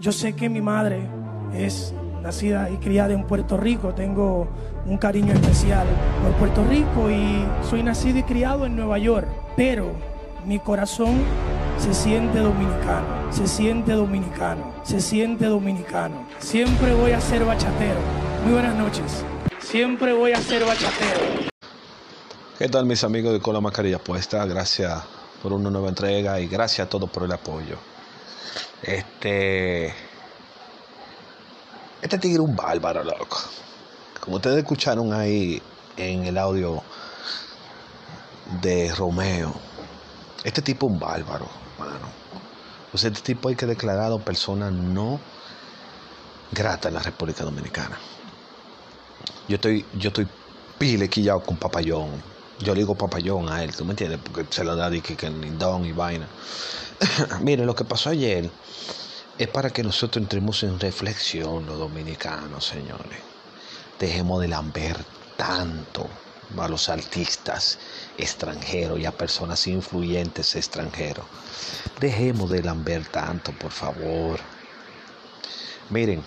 [0.00, 1.00] Yo sé que mi madre
[1.52, 3.94] es nacida y criada en Puerto Rico.
[3.94, 4.46] Tengo
[4.86, 5.88] un cariño especial
[6.22, 9.26] por Puerto Rico y soy nacido y criado en Nueva York.
[9.56, 9.90] Pero
[10.44, 11.20] mi corazón
[11.78, 16.28] se siente dominicano, se siente dominicano, se siente dominicano.
[16.38, 17.98] Siempre voy a ser bachatero.
[18.44, 19.24] Muy buenas noches.
[19.58, 21.48] Siempre voy a ser bachatero.
[22.56, 24.46] ¿Qué tal mis amigos de Con la Mascarilla Puesta?
[24.46, 25.02] Gracias
[25.42, 27.97] por una nueva entrega y gracias a todos por el apoyo.
[28.82, 29.94] Este.
[32.00, 33.38] Este tigre un bárbaro, loco.
[34.20, 35.60] Como ustedes escucharon ahí
[35.96, 36.82] en el audio
[38.62, 39.52] de Romeo,
[40.44, 42.08] este tipo un bárbaro, mano.
[42.90, 45.18] Pues este tipo hay que declarado persona no
[46.52, 47.98] grata en la República Dominicana.
[49.48, 50.28] Yo estoy, yo estoy
[50.78, 52.22] pile quillado con papayón.
[52.60, 54.18] Yo le digo papayón a él, ¿tú me entiendes?
[54.22, 56.26] Porque se lo da de que, que lindón y vaina.
[57.40, 58.50] Miren, lo que pasó ayer
[59.38, 63.20] es para que nosotros entremos en reflexión, los dominicanos, señores.
[64.00, 64.96] Dejemos de lamber
[65.36, 66.08] tanto
[66.56, 67.78] a los artistas
[68.16, 71.26] extranjeros y a personas influyentes extranjeros.
[72.00, 74.40] Dejemos de lamber tanto, por favor.
[75.90, 76.24] Miren,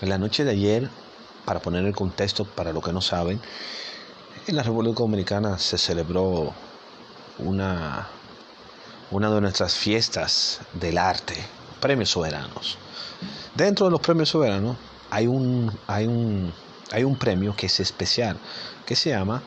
[0.00, 0.90] en la noche de ayer,
[1.44, 3.40] para poner el contexto para los que no saben,
[4.46, 6.52] en la República Dominicana se celebró
[7.38, 8.08] una,
[9.10, 11.34] una de nuestras fiestas del arte,
[11.80, 12.76] premios soberanos.
[13.54, 14.76] Dentro de los premios soberanos
[15.10, 16.52] hay un, hay un,
[16.92, 18.36] hay un premio que es especial,
[18.84, 19.42] que se llama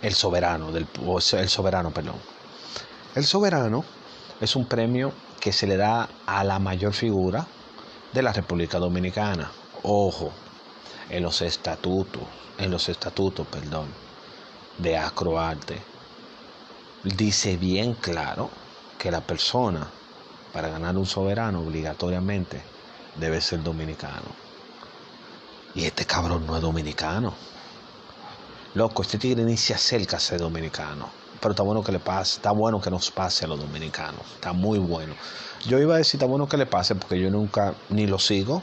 [0.00, 0.86] el soberano, del,
[1.32, 2.16] el soberano, perdón.
[3.16, 3.84] El soberano
[4.40, 7.46] es un premio que se le da a la mayor figura
[8.12, 9.50] de la República Dominicana.
[9.82, 10.30] Ojo,
[11.10, 12.22] en los estatutos,
[12.58, 14.05] en los estatutos, perdón,
[14.78, 15.80] de Acroarte,
[17.02, 18.50] dice bien claro
[18.98, 19.88] que la persona
[20.52, 22.62] para ganar un soberano obligatoriamente
[23.16, 24.46] debe ser dominicano.
[25.74, 27.34] Y este cabrón no es dominicano.
[28.74, 31.08] Loco, este tigre ni se acerca a ser dominicano.
[31.40, 34.22] Pero está bueno que le pase, está bueno que nos pase a los dominicanos.
[34.34, 35.14] Está muy bueno.
[35.66, 38.62] Yo iba a decir, está bueno que le pase porque yo nunca ni lo sigo,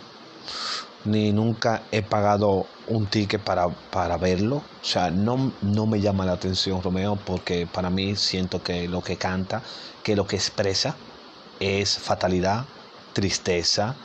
[1.05, 4.57] ni nunca he pagado un ticket para, para verlo.
[4.57, 9.01] O sea, no, no me llama la atención Romeo porque para mí siento que lo
[9.01, 9.61] que canta,
[10.03, 10.95] que lo que expresa
[11.59, 12.65] es fatalidad,
[13.13, 13.95] tristeza,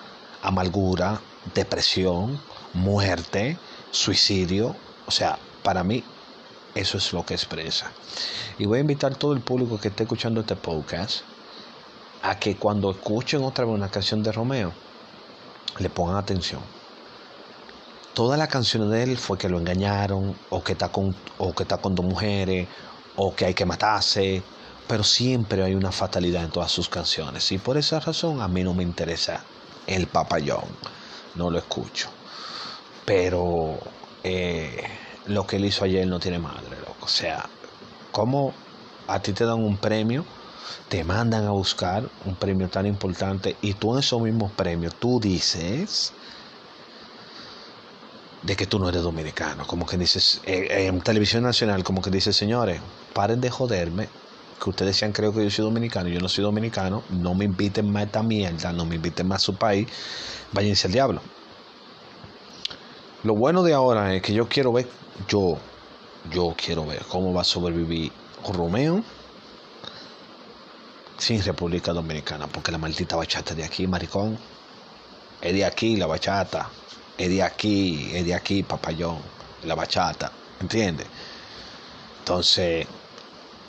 [0.42, 1.20] amargura,
[1.54, 2.40] depresión,
[2.74, 3.56] muerte,
[3.90, 4.76] suicidio.
[5.06, 6.04] O sea, para mí
[6.74, 7.90] eso es lo que expresa.
[8.58, 11.22] Y voy a invitar a todo el público que esté escuchando este podcast
[12.22, 14.72] a que cuando escuchen otra vez una canción de Romeo,
[15.78, 16.77] le pongan atención.
[18.18, 21.62] Todas las canciones de él fue que lo engañaron, o que está con, o que
[21.62, 22.66] está con dos mujeres,
[23.14, 24.42] o que hay que matarse,
[24.88, 27.52] pero siempre hay una fatalidad en todas sus canciones.
[27.52, 29.44] Y por esa razón a mí no me interesa
[29.86, 30.64] el papayón,
[31.36, 32.08] no lo escucho.
[33.04, 33.78] Pero
[34.24, 34.82] eh,
[35.26, 37.04] lo que él hizo ayer no tiene madre, loco.
[37.06, 37.48] O sea,
[38.10, 38.52] como
[39.06, 40.24] a ti te dan un premio,
[40.88, 45.20] te mandan a buscar un premio tan importante y tú en esos mismos premios, tú
[45.20, 46.14] dices
[48.42, 52.10] de que tú no eres dominicano, como que dices, eh, en televisión nacional, como que
[52.10, 52.80] dices, señores,
[53.12, 54.08] paren de joderme,
[54.62, 57.90] que ustedes decían creo que yo soy dominicano, yo no soy dominicano, no me inviten
[57.90, 59.88] más a esta mierda, no me inviten más a su país,
[60.52, 61.20] váyanse al diablo.
[63.24, 64.88] Lo bueno de ahora es que yo quiero ver,
[65.28, 65.58] yo,
[66.32, 68.12] yo quiero ver cómo va a sobrevivir
[68.52, 69.02] Romeo
[71.18, 74.38] sin República Dominicana, porque la maldita bachata de aquí, maricón,
[75.40, 76.70] es de aquí la bachata,
[77.18, 79.18] es de aquí, es de aquí, papayón,
[79.64, 80.30] la bachata,
[80.60, 81.06] ¿entiendes?
[82.20, 82.86] Entonces,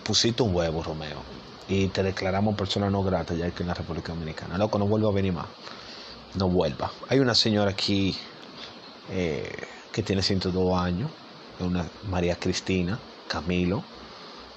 [0.03, 1.21] pusiste un huevo, Romeo,
[1.67, 4.57] y te declaramos persona no grata ya que en la República Dominicana.
[4.57, 5.47] Loco, no vuelva a venir más.
[6.35, 6.91] No vuelva.
[7.09, 8.15] Hay una señora aquí
[9.09, 9.51] eh,
[9.91, 11.09] que tiene 102 años,
[11.59, 13.83] una María Cristina Camilo,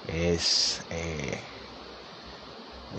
[0.07, 1.39] es, eh,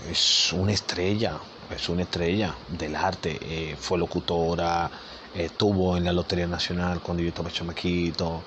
[0.09, 1.37] es una estrella,
[1.69, 4.89] es una estrella del arte, eh, fue locutora,
[5.35, 8.41] estuvo en la Lotería Nacional cuando yo estaba chamaquito,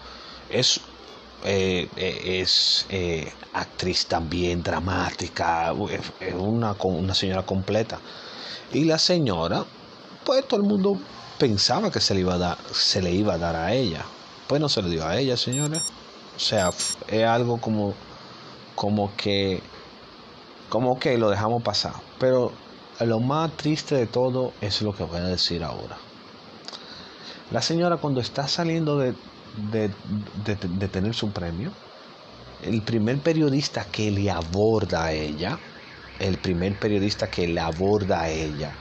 [0.51, 0.81] es,
[1.45, 2.87] es
[3.53, 5.73] actriz también dramática,
[6.21, 7.99] es una, una señora completa.
[8.73, 9.65] Y la señora,
[10.25, 10.99] pues todo el mundo
[11.39, 14.05] pensaba que se le iba a dar, se le iba a dar a ella.
[14.47, 15.83] Pues no se le dio a ella, señores.
[16.37, 16.71] O sea,
[17.09, 17.95] es algo como,
[18.75, 19.63] como que,
[20.69, 21.95] como que lo dejamos pasar.
[22.19, 22.53] Pero
[23.01, 25.97] lo más triste de todo es lo que voy a decir ahora.
[27.51, 29.15] La señora cuando está saliendo de,
[29.73, 29.91] de,
[30.45, 31.73] de, tener su premio,
[32.63, 35.59] el primer periodista que le aborda a ella,
[36.19, 38.73] el primer periodista que le aborda a ella,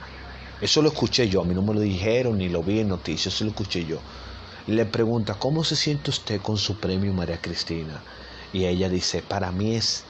[0.60, 3.34] Eso lo escuché yo, a mí no me lo dijeron ni lo vi en noticias,
[3.34, 4.00] eso lo escuché yo.
[4.66, 8.02] Le pregunta, ¿cómo se siente usted con su premio María Cristina?
[8.52, 10.04] Y ella dice, para mí es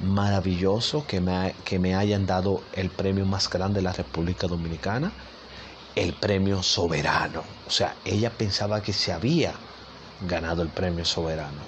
[0.00, 5.12] maravilloso que me, que me hayan dado el premio más grande de la República Dominicana,
[5.94, 7.42] el premio soberano.
[7.66, 9.54] O sea, ella pensaba que se había
[10.22, 11.62] ganado el premio soberano.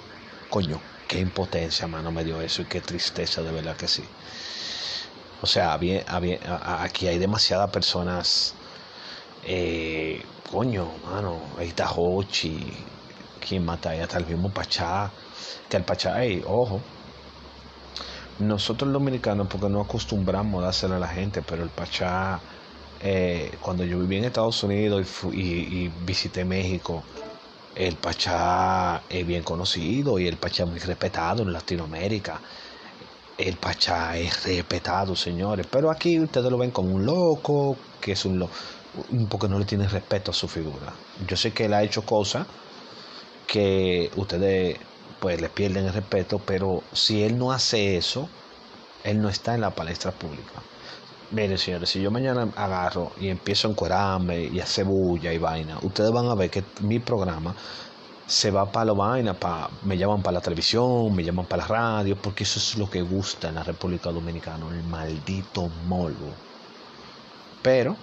[0.49, 4.03] Coño, qué impotencia, mano, me dio eso y qué tristeza, de verdad que sí.
[5.41, 5.77] O sea,
[6.81, 8.55] aquí hay demasiadas personas.
[9.45, 12.73] Eh, coño, mano, ahí está Hochi.
[13.39, 13.99] ¿Quién mata ahí?
[13.99, 15.11] Hasta el mismo Pachá.
[15.69, 16.81] Que el Pachá, ojo.
[18.39, 22.39] Nosotros los dominicanos, porque no acostumbramos a dárselo a la gente, pero el Pachá,
[23.01, 27.03] eh, cuando yo viví en Estados Unidos y, visité México,
[27.75, 32.41] el Pachá es bien conocido y el Pachá es muy respetado en Latinoamérica
[33.37, 35.67] el Pachá es respetado, señores.
[35.69, 38.53] Pero aquí ustedes lo ven como un loco, que es un loco,
[39.29, 40.93] porque no le tiene respeto a su figura.
[41.27, 42.47] Yo sé que él ha hecho cosas
[43.45, 44.77] que ustedes
[45.19, 48.29] pues le pierden el respeto, pero si él no hace eso,
[49.03, 50.61] él no está en la palestra pública.
[51.29, 55.37] Miren, señores, si yo mañana agarro y empiezo a encuerarme y a hacer bulla y
[55.37, 57.53] vaina, ustedes van a ver que mi programa
[58.25, 61.67] se va para la vaina, para, me llaman para la televisión, me llaman para la
[61.67, 66.33] radio, porque eso es lo que gusta en la República Dominicana, el maldito molvo.
[67.61, 67.97] Pero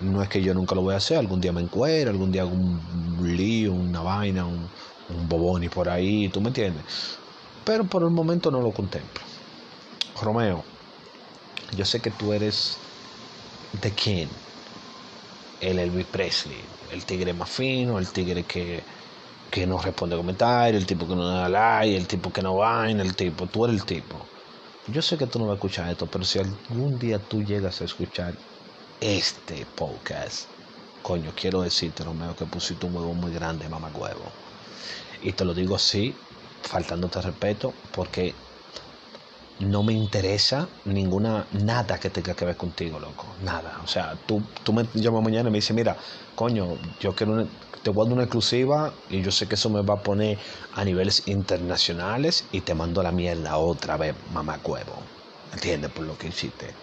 [0.00, 2.42] no es que yo nunca lo voy a hacer, algún día me encuero, algún día
[2.42, 4.70] hago un lío, una vaina, un,
[5.08, 6.84] un bobón y por ahí, ¿tú me entiendes?
[7.64, 9.22] Pero por el momento no lo contemplo.
[10.22, 10.64] Romeo,
[11.74, 12.86] yo sé que tú eres
[13.72, 14.42] de quién?
[15.58, 18.86] El Elvis Presley, el tigre más fino, el tigre que
[19.50, 23.02] que no responde comentarios, el tipo que no da like, el tipo que no vaina,
[23.02, 24.30] el tipo, tú eres el tipo.
[24.86, 27.80] Yo sé que tú no vas a escuchar esto, pero si algún día tú llegas
[27.82, 28.40] a escuchar
[29.00, 30.52] este podcast,
[31.02, 34.38] coño, quiero decirte, Romeo, que pusiste un huevo muy grande, mamá huevo.
[35.20, 36.24] Y te lo digo así,
[36.62, 38.44] faltándote respeto, porque
[39.58, 43.36] no me interesa ninguna, nada que tenga que ver contigo, loco.
[43.40, 43.80] Nada.
[43.82, 45.96] O sea, tú, tú me llamas mañana y me dices, mira,
[46.34, 47.44] coño, yo quiero una,
[47.82, 50.38] te dar una exclusiva y yo sé que eso me va a poner
[50.72, 55.04] a niveles internacionales y te mando la mierda otra vez, mamá cuevo.
[55.52, 55.90] ¿Entiendes?
[55.92, 56.76] Por lo que hiciste.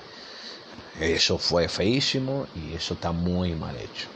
[1.00, 4.09] Eso fue feísimo y eso está muy mal hecho.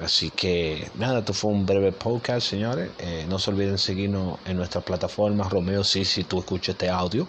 [0.00, 2.90] Así que nada, esto fue un breve podcast, señores.
[2.98, 7.28] Eh, no se olviden seguirnos en nuestra plataforma Romeo sí, si tú escuchas este audio.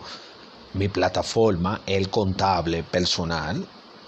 [0.74, 3.68] Mi plataforma, el contable personal,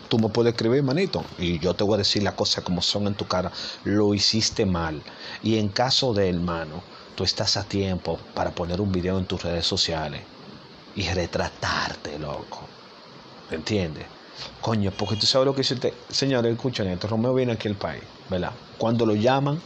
[0.10, 3.07] tú me puedes escribir, manito, y yo te voy a decir las cosas como son
[3.07, 3.52] en tu cara.
[3.84, 5.04] Lo hiciste mal.
[5.44, 6.84] Y en caso de hermano,
[7.16, 10.22] tú estás a tiempo para poner un video en tus redes sociales
[10.96, 12.69] y retratarte, loco.
[13.50, 14.14] ¿Me entiendes?
[14.62, 15.94] Coño, porque tú sabes lo que hiciste.
[16.10, 17.08] Señores, escuchen esto.
[17.08, 18.52] Romeo viene aquí al país, ¿verdad?
[18.78, 19.60] Cuando lo llaman,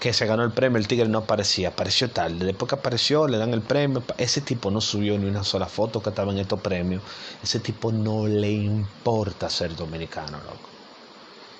[0.00, 2.44] que se ganó el premio, el tigre no aparecía, apareció tarde.
[2.44, 4.02] Después que apareció, le dan el premio.
[4.18, 7.02] Ese tipo no subió ni una sola foto que estaba en estos premios.
[7.42, 10.68] Ese tipo no le importa ser dominicano, loco.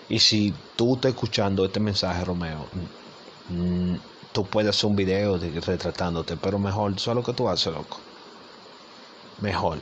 [0.09, 2.67] Y si tú estás escuchando este mensaje, Romeo,
[3.49, 3.97] mm,
[4.33, 7.99] tú puedes hacer un video retratándote, pero mejor, ¿sabes lo que tú haces, loco?
[9.41, 9.79] Mejor,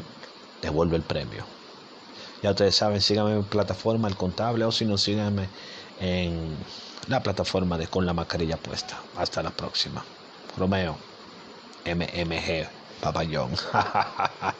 [0.62, 1.44] devuelve el premio.
[2.42, 5.52] Ya ustedes saben, síganme en plataforma, el contable, o si no, síganme
[5.96, 6.64] en
[7.06, 9.08] la plataforma de Con la Mascarilla Puesta.
[9.14, 10.08] Hasta la próxima.
[10.56, 11.00] Romeo,
[11.84, 12.70] MMG,
[13.00, 13.54] Papayón.